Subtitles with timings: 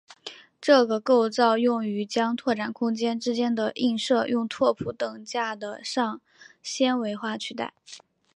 [0.59, 6.19] 这个构造用于将拓扑空间之间的映射用拓扑等价的上
[6.63, 7.71] 纤维化取代。